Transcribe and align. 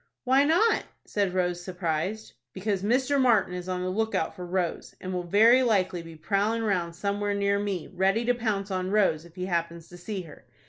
"Why 0.23 0.45
not?" 0.45 0.85
said 1.05 1.35
Rose, 1.35 1.61
surprised. 1.63 2.33
"Because 2.53 2.81
Mr. 2.81 3.21
Martin 3.21 3.53
is 3.53 3.69
on 3.69 3.83
the 3.83 3.89
lookout 3.89 4.35
for 4.35 4.47
Rose, 4.47 4.95
and 4.99 5.13
will 5.13 5.21
very 5.27 5.61
likely 5.61 6.01
be 6.01 6.15
prowling 6.15 6.63
round 6.63 6.95
somewhere 6.95 7.35
near 7.35 7.59
me, 7.59 7.87
ready 7.93 8.25
to 8.25 8.33
pounce 8.33 8.71
on 8.71 8.89
Rose 8.89 9.25
if 9.25 9.35
he 9.35 9.45
happens 9.45 9.89
to 9.89 9.97
see 9.97 10.23
her. 10.23 10.43